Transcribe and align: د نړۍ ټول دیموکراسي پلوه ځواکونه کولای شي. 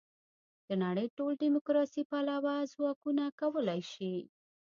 د 0.67 0.69
نړۍ 0.83 1.07
ټول 1.17 1.31
دیموکراسي 1.43 2.01
پلوه 2.11 2.55
ځواکونه 2.73 3.23
کولای 3.39 3.81
شي. 3.91 4.15